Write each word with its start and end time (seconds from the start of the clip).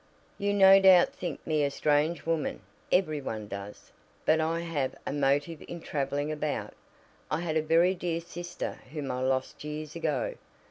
"You 0.39 0.51
no 0.55 0.79
doubt 0.81 1.09
think 1.09 1.45
me 1.45 1.63
a 1.63 1.69
strange 1.69 2.25
woman 2.25 2.61
every 2.91 3.21
one 3.21 3.47
does 3.47 3.91
but 4.25 4.41
I 4.41 4.61
have 4.61 4.95
a 5.05 5.13
motive 5.13 5.61
in 5.67 5.79
traveling 5.79 6.31
about. 6.31 6.73
I 7.29 7.41
had 7.41 7.55
a 7.55 7.61
very 7.61 7.93
dear 7.93 8.19
sister 8.19 8.79
whom 8.91 9.11
I 9.11 9.21
lost 9.21 9.63
years 9.63 9.95
ago. 9.95 10.33